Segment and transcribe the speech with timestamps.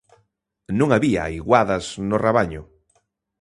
[0.79, 2.61] Non había iguadas no rabaño.